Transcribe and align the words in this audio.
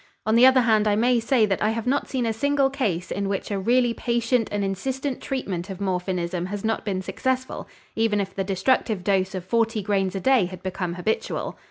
On 0.25 0.33
the 0.33 0.47
other 0.47 0.61
hand, 0.61 0.87
I 0.87 0.95
may 0.95 1.19
say 1.19 1.45
that 1.45 1.61
I 1.61 1.69
have 1.69 1.85
not 1.85 2.09
seen 2.09 2.25
a 2.25 2.33
single 2.33 2.71
case 2.71 3.11
in 3.11 3.29
which 3.29 3.51
a 3.51 3.59
really 3.59 3.93
patient 3.93 4.49
and 4.51 4.63
insistent 4.63 5.21
treatment 5.21 5.69
of 5.69 5.77
morphinism 5.79 6.47
has 6.47 6.63
not 6.65 6.83
been 6.83 7.03
successful, 7.03 7.67
even 7.95 8.19
if 8.19 8.33
the 8.33 8.43
destructive 8.43 9.03
dose 9.03 9.35
of 9.35 9.45
forty 9.45 9.83
grains 9.83 10.15
a 10.15 10.19
day 10.19 10.45
had 10.45 10.63
become 10.63 10.95
habitual. 10.95 11.55